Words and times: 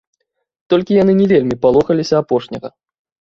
Толькі 0.73 0.95
яны 1.03 1.13
не 1.19 1.27
вельмі 1.33 1.57
палохаліся 1.65 2.15
апошняга. 2.23 2.73